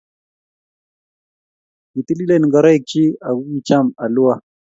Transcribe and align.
Kitililen 1.91 2.43
ngoroikchi 2.47 3.03
akokicham 3.27 3.85
alua 4.03 4.35